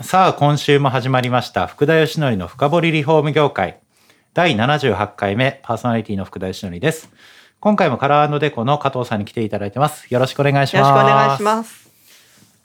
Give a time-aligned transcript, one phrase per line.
[0.00, 1.66] さあ今週も始まりました。
[1.66, 3.80] 福田義則の深掘りリフォーム業界。
[4.32, 7.10] 第78回目パーソナリティの福田義則です。
[7.58, 10.06] 今回もカラーデコの加藤さんに来ていただいてます。
[10.08, 10.88] よろしくお願いします。
[10.88, 11.90] よろしくお願いします。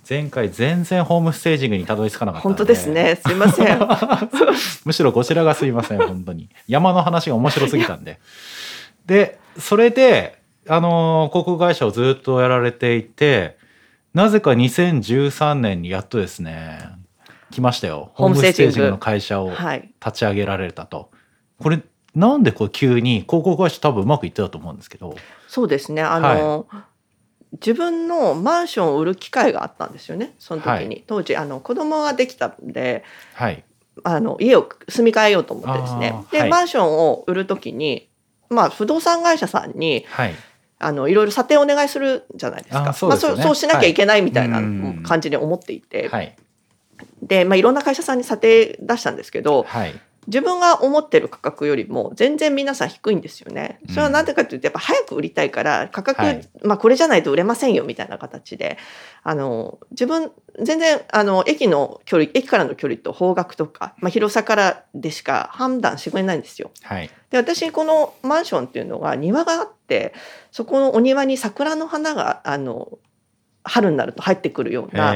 [0.08, 3.16] 前回全然ホームステージングにたどり着かなかった本当ですね。
[3.16, 3.80] すいません。
[4.86, 6.50] むしろこちらがすいません本当に。
[6.68, 8.20] 山の話が面白すぎたんで。
[9.08, 10.38] でそれで
[10.70, 13.58] あの航空会社をずっとやられていて
[14.14, 17.02] なぜか2013年にやっとですね
[17.54, 18.12] 来ましたよ。
[18.16, 18.90] ホームステージング。
[18.92, 21.08] の会社を立ち上げられたと、はい、
[21.64, 21.82] これ
[22.16, 25.16] なんでこう急に航空会社多分うまくいってたと思うんですけど。
[25.48, 26.02] そうですね。
[26.02, 26.84] あの、はい。
[27.54, 30.34] 自分のマンションを売る機会があったんですよね。
[30.40, 33.04] その時に、はい、当時あの子供ができたんで、
[33.36, 33.64] はい、
[34.04, 36.16] あの家を住み替えようと思ってですね。
[36.32, 38.10] で、はい、マンションを売る時に、
[38.50, 40.34] まあ、不動産会社さんに、はい、
[40.80, 42.94] あのいろいろ査定お願いするじゃないですか。
[42.94, 44.60] そう、ね、まあ、そうそうしなきゃいけないみたいな
[45.04, 46.36] 感じに思っていて、はい、
[47.34, 53.80] で、まあ、いろんな会社さんに査定出したんですけど、はい、自分が思ってる価格よりも全然皆さん低いんですよね。
[53.90, 58.78] それは何でかというとやっぱ早く売りたいから価格、はい、まあこれじゃないと売れませんよみたいな形で
[59.24, 66.70] あの自分全然あの駅の距離駅からの距離と方角とか、まあ、広さからでしか判断してくれないんですよ。
[66.84, 70.14] はい、で私このマンションっていうのが庭があって
[70.52, 73.00] そこのお庭に桜の花があの
[73.64, 75.14] 春になると入ってくるような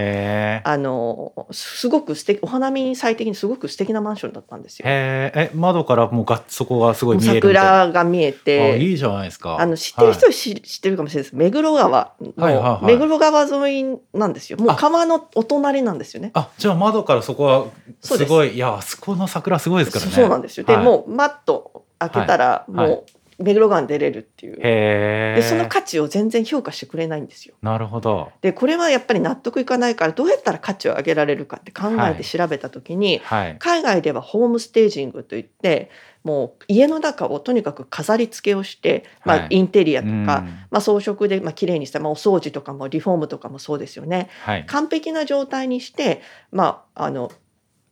[0.64, 4.86] あのすごく素敵お花見最適にすごく素敵なマンションだったんですよ。
[4.88, 9.58] え窓からもうがそこがすごい見える桜が見えていいじゃないですか。
[9.60, 11.36] あの知ってる人は知,、ってるかもしれないです。
[11.36, 14.58] 目黒川の、目黒川沿いなんですよ。
[14.60, 16.32] もう川のお隣なんですよね。
[16.34, 17.66] あじゃあ窓からそこは
[18.02, 18.26] す。
[18.26, 20.12] ごいいやあそこの桜すごいですからね。
[20.12, 20.66] そうなんですよ。
[20.66, 23.06] で、もうマット開けたらもう、
[23.40, 24.58] 目黒川に出れるっていう。
[24.58, 27.56] でその価値を全然評価してくれないんですよ。
[27.62, 28.32] なるほど。
[28.42, 33.48] でこれはやっぱり納得いかないからどうやったら価値を上げられるかって考えて調べた時に、はい。
[33.50, 35.90] はい、海外ではホームステージングといって
[36.24, 44.30] もう家の中をとにかく飾り付けをして、まあ、インテリアとか、はい、まあ、装飾でまあ綺麗にした、まあ、お掃除とかもリフォームとかもそうですよね、
[44.68, 46.22] 完璧な状態にして、
[46.52, 47.32] まあ、あの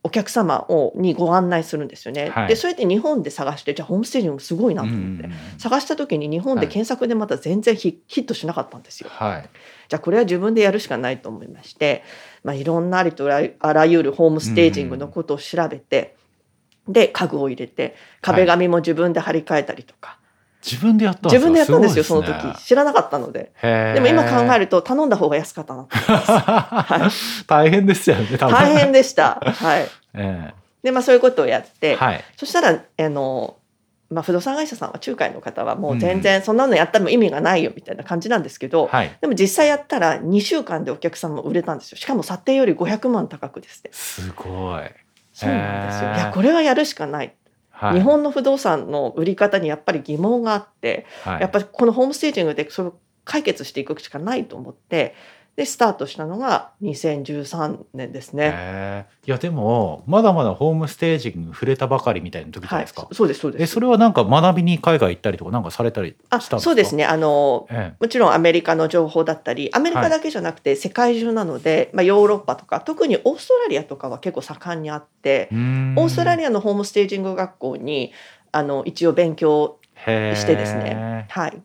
[0.06, 2.30] お客様をにご案内するんですよね。
[2.30, 5.28] はい、でそれで日本で探してじゃあホームステージングすごいなと思って、
[5.58, 9.10] 探した時に日本で検索でまた全然ヒ,、ヒットしなかったんですよ。
[9.10, 9.48] はい、
[9.88, 12.04] じゃあこれは自分でやるしかないと思いまして、
[12.44, 16.14] まあ、いろんなありとあらゆるホームステージングのことを調べて、
[16.86, 20.20] で家具を入れて壁紙も自分で張り替えたりとか。
[20.66, 22.58] 自分でやった自分でやったんですよ、すね、その時。
[22.64, 23.52] 知らなかったので。
[23.62, 29.40] でも今考えると頼んだ方が安かったな はい、大変ですよね大変でした。
[29.40, 33.56] はい、 えー、でまあそういうことをやって、はい、そしたらあの
[34.08, 41.98] まあ、不動産会社さんは仲介の方はもう全然そんなのやったらも意味がないよみたいな感じなんですけど、うんはい、でも実際やったら2週間でお客さんも売れたんですよ。
[41.98, 44.82] しかも査定より500万高くですねすごい。
[45.32, 46.14] そうなんですよ。
[46.14, 47.34] いやこれはやるしかない
[47.76, 52.94] はい、日本の不動産の売り方にやっぱり疑問があって、はい、やっぱりこのホームステージングでそれを
[53.24, 55.14] 解決していくしかないと思って
[55.56, 59.06] でスタートしたのが2013年ですね。
[59.26, 63.02] いやでもまだまだホームステージング触れたばかりみたいな時じゃないですか。
[63.02, 63.62] はい、そうですそうです。
[63.62, 66.60] えそれはなんか学びに海外行ったりとかなんかされたりしたんですか？
[66.60, 67.06] そうですね。
[67.06, 78.12] あの、ええ、もちろんアメリカの情報だったり、アメリカだけじゃなくて世界中なので、はい、まあヨーロッパとか特にオーストラリアとかは結構盛んにあって、オーストラリアのホームステージング学校に
[78.52, 81.26] あの一応勉強してですね。
[81.30, 81.62] はい。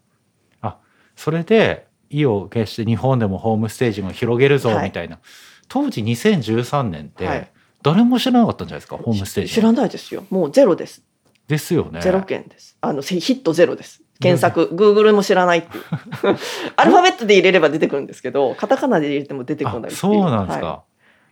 [0.61, 0.77] あ
[1.17, 5.23] それで意を決して日本でもホームステージングを広げるぞみたいな、はい、
[5.67, 9.53] 当時2013年って誰も知らなかったんじゃないですか、ホームステージ。
[9.53, 10.25] 知らないですよ。
[10.29, 11.03] もうゼロです。
[11.47, 12.01] ですよね。
[12.01, 12.77] ゼロ件です。
[12.81, 14.01] あのヒットゼロです。
[14.21, 15.83] 検索、グーグルも知らないっていう。
[16.77, 20.83] アルファベットで入れれば出てくるんですけどカタカナで入れても出てこないそうなんですか、は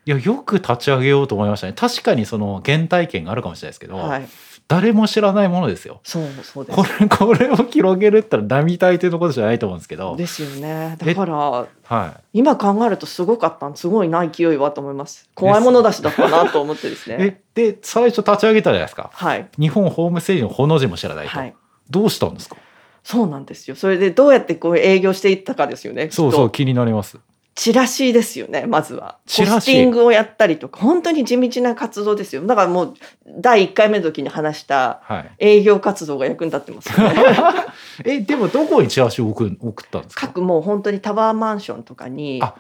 [0.06, 1.74] い、いやよく立ち上げようと思いましたね。
[1.74, 4.28] 確かにその原体験があるかもしれないですけど、はい、
[4.69, 6.00] 誰も知らないものですよ。
[6.04, 6.75] そうそうです。
[6.75, 10.16] これこれを広げるったら並大抵のことじゃないと思うんですけど。
[10.16, 10.95] ですよね。
[11.00, 11.68] だから、は
[12.07, 15.27] い、今考えるとすごかったすごいな勢いはと思います。
[15.33, 17.18] 怖いものだしだったなと思ってですね。
[17.19, 19.10] えで最初立ち上げたじゃないですか。
[19.12, 19.48] はい。
[19.60, 21.36] 日本ホームステージのほの字も知らないと。
[21.36, 21.56] はい、
[21.89, 22.56] どうしたんですか？
[23.04, 23.75] そうなんですよ。
[23.75, 26.10] それでどうやってこう営業していったかですよね。
[26.12, 27.18] そうそう気になります。
[27.62, 29.18] チラシですよねまずは。
[29.26, 29.54] チラシ？
[29.56, 30.80] ポスティングをやったりとか。
[30.80, 32.48] 本当に地道な活動ですよ。
[32.48, 32.94] だからもう
[33.28, 35.32] 第1回目の時に話したはい。
[35.40, 37.16] 営業活動が役に立ってますよね。
[38.06, 40.28] え、でもどこにチラシを送る送ったんですか？
[40.28, 42.56] 各もう本当にタワーマンションとかにあ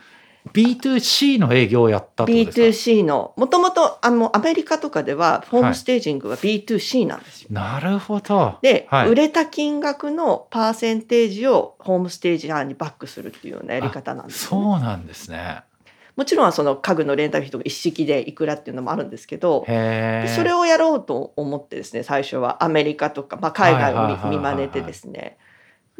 [0.53, 7.49] ?B2C の営業をやったってことですか？B2C のもともとあのアメリカとかではホームステージングは B2C なんですよ。
[7.51, 8.57] なるほど。
[8.61, 15.63] で、はい売れた金額のパーセンテージをホームステージャーにバックするっていうようなやり方なんですよね、そうなんですね。
[16.19, 25.37] もちろんその家具のレンタル費とか一式でいくらっていうのもあるんですけどそれをやろうと思ってですね最初はアメリカとか、まあ、海外を見真似てですね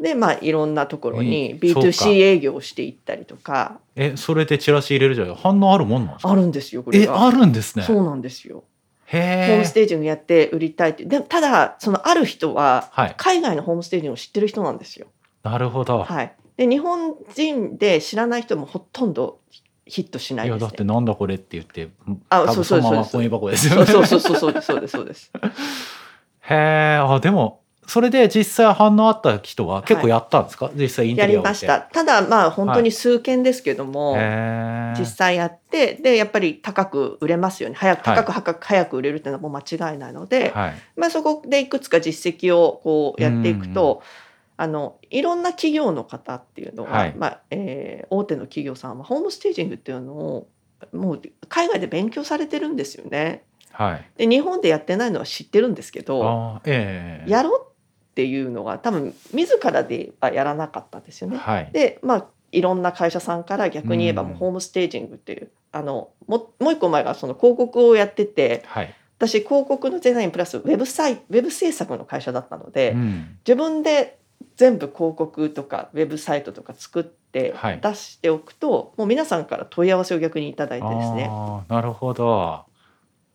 [0.00, 5.34] でまあいろんなところにえそうか B2C 営業をしていったりとかえ、それでチラシ入れるじゃん。
[5.34, 6.30] 反応あるもんなんですか？
[6.32, 7.26] あるんですよこれえ、が。
[7.26, 7.84] あるんですね。
[7.84, 8.64] そうなんですよ。
[9.06, 9.72] へえホームス。
[9.72, 13.14] テージングやって売りたいってでもただそのある人ははい。
[13.16, 15.06] 海外のホームステージングを知ってる人なんですよ。
[15.42, 16.02] なるほど。
[16.04, 19.38] はい、で日本人で知らない人もほとんど
[19.86, 20.68] ヒットしないいやですね。
[20.68, 21.88] だってなんだこれって言って
[22.28, 23.66] あそのままそうそうそう。
[23.66, 25.32] そうそうそうそうそうそうですそうです。
[26.48, 31.48] へえあでもそれで実際反応あった人は結構やったんですか、実際インテやリアを見て。
[31.48, 31.80] りました。
[31.80, 37.74] ただまあ本当に数件ですけども、へえ実際やってでやっぱり高く売れますよね。
[37.74, 38.16] 早くはい。
[38.16, 40.74] 高く高く早く売れるっていうのはもう間違いないので、はい。
[40.96, 44.02] まあ、そこでいくつか実績をこうやっていくと、
[44.56, 47.14] あのいろんな企業の方っていうのは、はい。
[47.16, 50.48] まあえー大手の企業さんはホームステージングっていうのを
[50.92, 53.44] もう海外で勉強されてるんですよね。
[53.72, 54.04] はい。
[54.16, 57.69] で日本でやってないのは知ってるんですけどええやろう
[58.20, 61.38] っていうのが多分自らではやらなかったんですよね。
[61.38, 61.70] はい。
[61.72, 64.28] でまあいろんな会社さんから逆に言えばうん。
[64.28, 74.18] もうホームステージングっていう、あのももう一個前がその広告をやっててはい、私広告のデザインプラスウェブサイトウェブ制作の会社だったので、うん、自分で
[74.56, 77.80] 全部広告とかウェブサイトとか作ってはい。
[77.80, 81.30] 出しておくと、もう皆さんから問い合わせを逆にいただいてですね。
[81.68, 82.64] なるほど。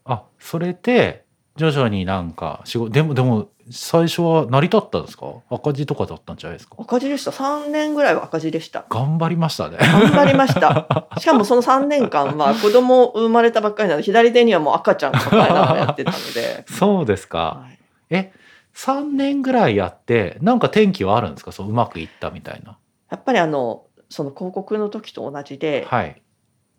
[0.04, 5.26] あそれで徐々になんか仕事でもでも最初は成り立ったんですか？
[5.50, 6.76] 赤字とかだったんじゃないですか？
[6.80, 7.32] 赤字でした。
[7.32, 8.86] 3年ぐらいは赤字でした。
[8.90, 9.78] 頑張りましたね。
[9.80, 11.08] 頑張りました。
[11.18, 17.62] しかもその3年間は子供生まれたばっかりなので左手にはもう赤ちゃん抱えながらやってたので、そうですか。
[17.64, 17.80] はい。
[18.12, 18.32] え
[18.76, 21.52] 3年ぐらいやってなんか転機はあるんですか？
[21.52, 22.78] そううまくいったみたいな。
[23.10, 26.22] やっぱりあのその広告の時と同じで、はい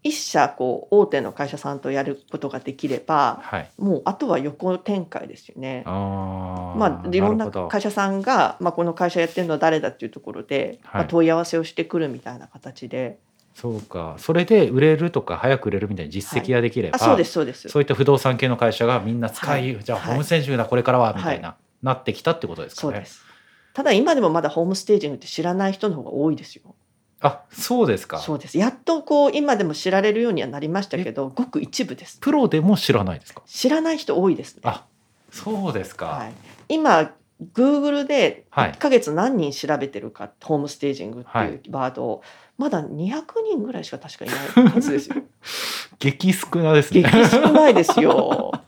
[0.07, 3.71] 一社こう大手の会社さんとやることができればはい。
[3.79, 5.83] もうあとは横展開ですよね。
[5.87, 11.01] あーまあ、いろんな会社さんが、まあ、この会社やってるのは誰だっていうところで、はい。
[11.01, 13.19] まあ、問い合わせをしてくるみたいな形で、
[13.55, 14.17] そうか。
[14.19, 17.69] それで売れるとか早く売れるみたいな実績ができれば、あそうですそうです。
[17.69, 19.85] そういった不動産系の会社がみんな使い、はい。
[19.85, 20.09] じゃあはい。
[20.09, 22.93] ホームステージングだこれからはみたいな、なってきたってことですかね。
[22.93, 23.27] そうです。
[23.77, 26.75] ただ今でもまだホームステージングって知らない人の方が多いですよ
[27.27, 28.19] あそうですか。
[28.19, 28.59] そうです。
[28.59, 33.43] やっとこう今でも知られるようにはなりましたけどごく一部ですプロでも知らないですか？
[33.47, 34.85] 知らない人多いですね、あ
[35.31, 36.33] そうですか、はい、
[36.69, 37.11] 今
[37.55, 38.73] Google ではい。
[38.73, 42.23] 1ヶ月何人調べてるか、ホームステージングっていうワードを、
[42.57, 44.35] まだ200人ぐらいしか確かいな
[44.65, 45.17] いはずですよ。
[45.99, 47.03] 激少なですね。
[47.03, 48.53] 激少ないですよ。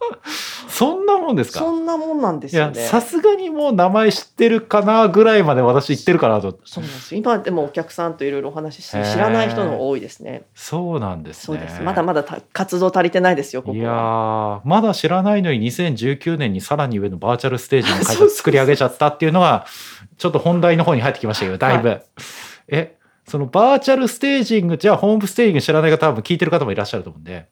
[0.78, 1.58] そんなもんですか？
[1.58, 2.80] そんなもんなんですよね。
[2.86, 7.18] さすがにもう名前知ってるかなぐらいまで私言ってるかなとそうなんですよ。
[7.18, 10.42] 今でもお客さんといろいろお話しして知らない人の多いですね。
[10.54, 11.82] そうなんですねそうです。
[11.82, 13.64] まだまだた活動足りてないですよ。
[13.66, 19.66] いやまだ知らないのに2019年にさらに上のバーチャルステージの会社作り上げちゃったっていうのが
[20.16, 22.00] ちょっと本題の方に入ってきましたけどだいぶ、
[22.68, 27.46] えそのバーチャルステージングじゃあホームステージング知らない方多分聞いてる方もいらっしゃると思うんで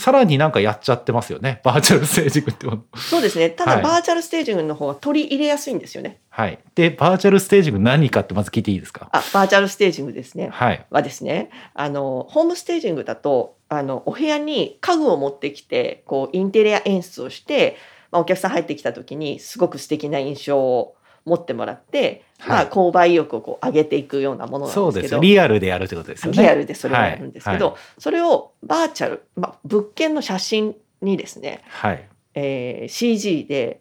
[0.00, 1.60] さらになんかやっちゃってますよね。
[1.62, 2.84] バーチャルステージングってもの。
[2.96, 3.50] そうですね。
[3.50, 3.82] ただ、はい。
[3.82, 6.20] バーチャルステージングの方が取り入れやすいんですよね。
[6.30, 6.58] はい。
[6.74, 9.08] でバーチャルステージング何かってまず聞いていいですか？
[9.12, 10.48] あ、バーチャルステージングですね。
[10.50, 10.86] はい。
[10.90, 11.50] はですね。
[11.74, 17.76] あのホームステージングだとあのお部屋に家具を持ってきてこうインテリア演出をして、
[18.10, 25.20] まあ、お客さん入ってきた時にすごく素敵な印象を持ってもらって、まあ、はい購買意欲をこう上げていくようなものなんそうですけど。
[25.20, 25.30] です。
[25.30, 26.42] リアルでやるってことですよね。
[26.42, 27.76] リアルでそれをやるんですけど、はい。
[27.98, 32.08] それをバーチャル、まあ、物件の写真にですね、はい。
[32.34, 33.80] えー CG で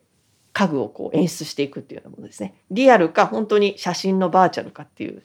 [0.53, 2.55] 家具をこう演出していくっていうようなものですね。
[2.71, 5.23] リアルか本当に写真のバーチャルかっていう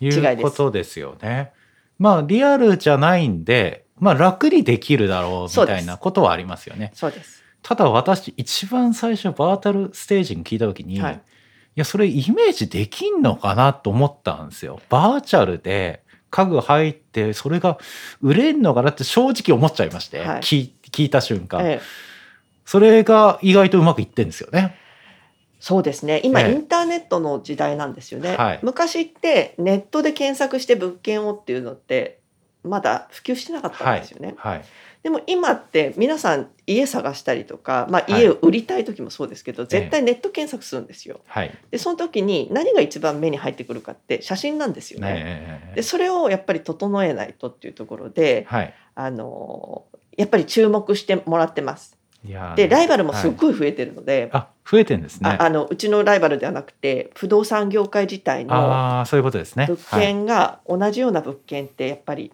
[0.00, 0.40] い違いです。
[0.40, 1.52] うことですよね。
[1.98, 6.92] まあリアルじゃないんで、まあ楽にできるだろうみたいなことはありますよね。
[6.94, 7.42] そうです。
[7.62, 11.18] ただ私一番最初バーチャルステージング聞いた時に、はいい、
[11.76, 14.80] やそれイメージできんのかなと思ったんですよ。
[14.88, 17.78] バーチャルで家具入ってそれが
[18.20, 21.80] 売れんのかなって正直思っちゃいまして、はい聞いた瞬間、ええ
[22.64, 24.76] それが意外とうまくいってんですよね。
[25.60, 32.18] そうですね今、ええインターネットの時代なんですよね、はい昔ってネットで検索して物件をっていうのって
[32.64, 34.34] まだ普及してなかったんですよね。
[34.36, 34.64] はい。
[35.02, 41.20] でも今って皆さん家探したりとか、まあ、家を売りたい時もそうですけど、絶対ネット検索するんですよ。
[41.26, 41.56] はい。
[41.70, 45.12] でその時に何が一番目に入ってくるかって写真なんですよね。
[45.12, 48.74] ねでそれをやっぱり整えないとっていうところではい。
[48.94, 49.84] あの
[50.16, 51.96] やっぱり注目してもらってます。
[52.56, 55.30] でライバルもすっはいごい増えてるので、あ、増えてんですね。
[55.30, 59.66] ああのうちのライバルではなくて不動産業界自体のああ、そういうことですね。
[59.68, 62.32] 物件が同じような物件ってやっぱり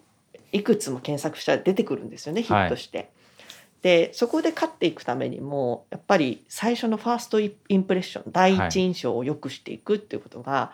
[0.53, 3.11] いくつも検索したら出てくるんですよねヒットして。
[3.81, 10.71] でそこで勝っていくためにもやっぱり最初のファーストインプレッション第一印象を良くしていくっていうことが、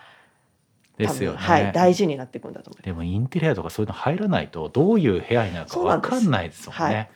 [0.99, 1.37] 多分ですよね。
[1.39, 2.85] はい、大事になっていくんだと思います。
[2.85, 6.83] でもインテリアとかそういうの入らないとどういう部屋になるかそうなんですわかんないですもんね。
[6.83, 7.09] はい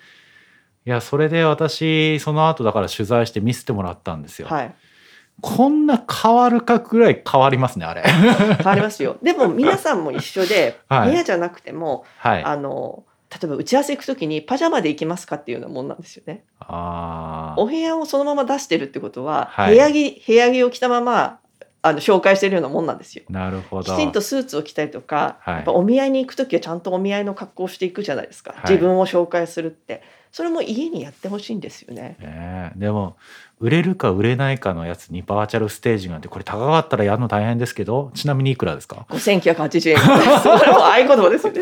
[0.85, 4.47] い、やそれで私その後だから取材して見せてもらったんですよ。
[4.47, 4.75] はい、
[5.41, 8.01] こんな変わるかぐらい変わりますねあれ。
[8.03, 9.17] 変わりますよ。
[9.23, 12.43] でも皆さんも一緒で、はい部屋じゃなくてもはい。
[12.43, 16.43] あの例えば打ち合わせ行く時にパジャマで行きますかっていうようなもんなんですよね。
[16.59, 21.39] あお部屋をそのまま出してるってことは、はい部屋着部屋着を着たまま
[21.85, 23.25] あの紹介してるようなもんなんですよ。
[23.29, 23.93] あなるほど。
[23.93, 32.15] きちんとスーツを着たりとか、はいやっぱお見合いに行く時はちゃんとお見合いの格好をしていくじゃないですか、はい自分を紹介するってそれも家にやってほしいんですよね。
[32.19, 33.17] ねえでも
[33.59, 39.99] 売れるか売れないかのやつにバーチャルステージがあってこれ高かったらやるの大変ですけどちなみにいくらですか？5980円です。
[40.47, 41.61] これも合言葉ですよね。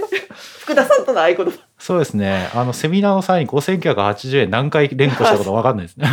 [0.59, 1.51] 福田さんとの合言葉。
[1.81, 2.47] そうですね。
[2.53, 6.07] あのセミナーの際に5980円何回連呼したことわかんないですね。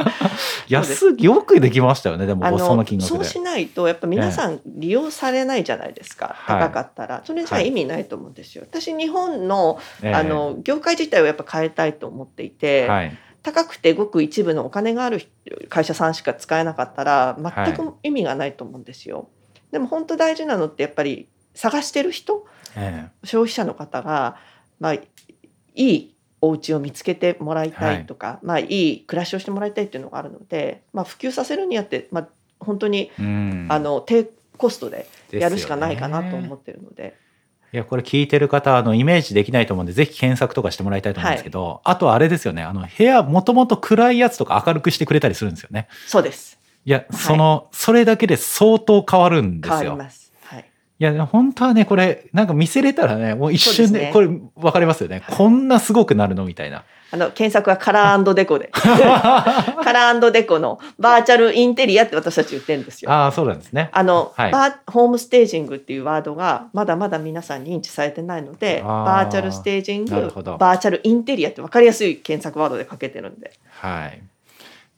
[0.68, 2.24] 安よくできましたよね。
[2.24, 3.16] でもあその金額で。
[3.16, 7.20] そうしないとやっぱ皆さん利用されないじゃないですか、はい高かったら。
[7.26, 8.64] それじゃ意味ないと思うんですよ。
[8.66, 10.14] 私日本のええ。
[10.14, 13.14] あの業界自体をやっぱ変えたいと思っていて、はい。
[13.42, 15.20] 高くてごく一部のお金がある
[15.68, 19.28] 会社さんしか使えなかったら全く意味がないと思うんですよ。
[19.72, 23.08] でも本当大事なのってやっぱり探してる人え。
[23.24, 24.36] 消費者の方が、
[24.80, 25.02] まあ、い
[25.74, 33.66] いお家を見つけてもらいたいとか、まあ、いい暮らしをしてもらいたいっていうのがあるので、まあ、普及させるにあって、まあ、本当にえうん。
[33.70, 37.16] あの低コストでやるしかないかなと思ってるので。
[37.72, 42.62] いやこれ聞いてる方あのイメージできないと思うんでぜひ検索とかしてもらいたいと思うんですけど、あとあれですよね。
[42.62, 45.88] あの部屋もともと暗いやつとか明るくしてくれたりするんですよね。
[46.06, 46.58] そうです。
[46.84, 50.31] いやその、それだけで相当変わるんで変わすよります。
[51.06, 53.98] はい、いや本当はねこれなんか見せれたらねもう一瞬ですね。
[54.06, 56.84] でこれ分かりますよね、こんなすごくなるのみたいな。
[57.12, 58.70] あの検索はカラーデコで。
[58.72, 63.10] カラーデコのバーチャルインテリアって私たち言ってるんですよ。
[63.10, 63.90] ああそうなんですね。
[63.92, 64.50] あの、はい。
[64.50, 69.04] バーホームステージングっていうワードがまだまだ皆さん認知されてないのであー。
[69.04, 70.10] バーチャルステージング
[70.58, 73.52] バーチャルインテリアって分かりやすい検索ワードでかけてるんで。
[73.68, 74.22] はい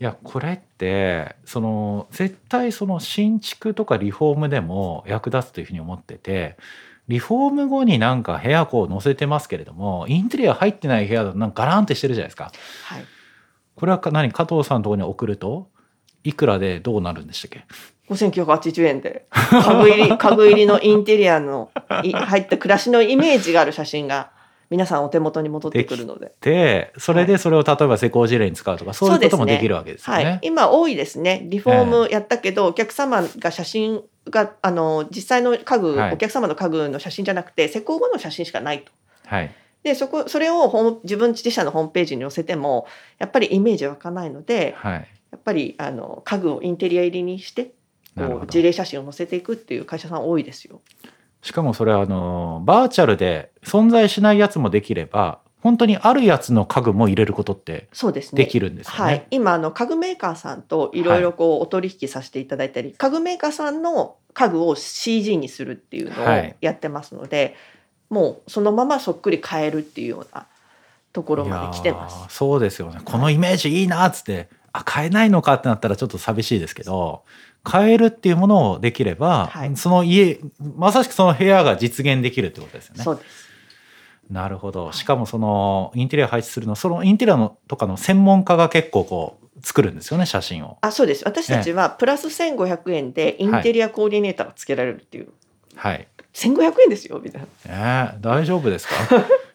[0.04, 6.58] いやこれってその絶対その新築とかリフォームでも役立つというふうに思ってて
[7.08, 12.52] リフォーム後になんか部屋こう載せてますけれどもインテリア入ってない部屋だとなんかガランってしてるじゃないですか。
[12.84, 13.04] はい。
[13.76, 14.30] これはか何？
[14.30, 15.70] 加藤さんのところに送ると
[16.22, 17.64] いくらでどうなるんでしたっけ
[18.10, 21.70] ？5980円で家具入り家具入りのインテリアの
[22.02, 24.33] い入った暮らしのイメージがある写真が
[24.74, 26.32] 皆さんお手元に戻ってくるので。
[26.40, 30.24] でそれでそれを例えば施工事例に使うとかそういうこともできるわけですよね。
[30.24, 31.42] はい、今多いですね。
[31.44, 36.14] リフォームやったけど、お客様が写真があの実際の家具、はい。
[36.14, 38.90] お客様の家具の写真じゃなくて施工後の写真しかないと。
[39.26, 39.54] はい。
[39.84, 42.88] でそこそれをホ自分自社のホームページに載せても
[43.20, 45.08] やっぱりイメージ湧かないのではい。
[45.30, 47.72] やっぱりあの家具をインテリア入りにして
[48.16, 50.80] こう事例写真を載せていくっていう会社さん多いですよ。
[51.44, 58.44] しかもそれはあのバーチャルで存在しないやつもできれば本当にあるやつの家具も入れることってそうですね。
[58.44, 59.00] できるんですよね。
[59.00, 66.56] はい、今あの家具メーカーさんといろいろこうお取引させていただいたり、家具メーカーさんの家具を CG にするっていうのをはい。
[66.60, 67.56] やってますので、
[68.10, 70.46] もうそのままそっくり変えるっていうような
[71.12, 72.26] ところまで来てます。
[72.28, 73.00] そうですよね。
[73.04, 77.22] このイメージいいなっつってあ変えないのかってなったらちょっと寂しいですけど
[77.70, 80.40] 変えるっていうものをできれば、はいその家
[80.76, 83.04] まさしくその部屋が実現できるってことですよね。
[83.04, 83.44] そうです。
[84.30, 90.78] なるほどしかもそのインテリア配置するのそのインテリアのとかの専門家が結構こう作るんですよね写真を。
[90.80, 91.24] あ、そうです。
[91.24, 95.28] 私たちはプラス1500円でインテリアコーディネーターがつけられるっていう。
[95.76, 97.46] はい1500円ですよみたいな。
[97.66, 98.94] えー、大丈夫ですか？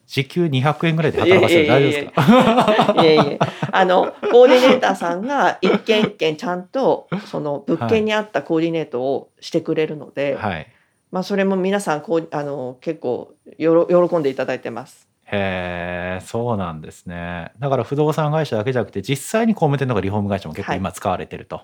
[0.09, 3.03] 時給200円ぐらいで働かせて大丈夫ですか？
[3.03, 3.39] いえいえ。
[3.71, 10.35] あのコーディネーターさんが一件一件ちゃんとその物件に合ったコーディネートをしてくれるので。
[10.35, 10.67] はい
[11.11, 15.07] まあ、それも皆さんこうあの結構よろ喜んでいただいてます。
[15.25, 21.61] へえそうなんですねだから不動産会社だけじゃなくて実際に工務店とかリフォーム会社も結構はい今使われてると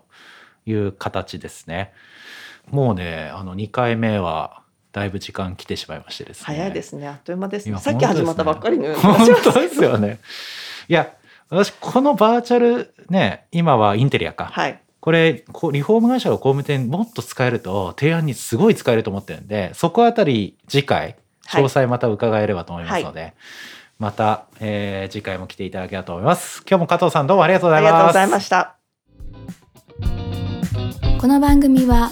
[0.66, 1.94] いう形ですね、
[2.72, 4.64] もうねあの2回目は
[4.96, 6.46] だいぶ時間来てしまいましてですね。
[6.46, 7.06] 早いですね。
[7.06, 7.78] あっという間ですね。
[7.80, 10.20] さっき始まったばっかりのような本当ですよね。
[10.88, 11.12] いや
[11.50, 21.18] 私このバーチャルね今はインテリアか、はい、これこリフォーム会社の工務店もっと使えると提案にすごい使えると思ってるんでそこあたり次回
[21.50, 23.34] 詳細また伺えればと思いますので、はい、
[24.00, 26.64] また、えー、次回も来ていただければと思います。
[26.68, 27.92] 今日も加藤さんどうもありがとうございます。
[27.92, 28.78] ありがとうございました。
[31.20, 32.12] この番組は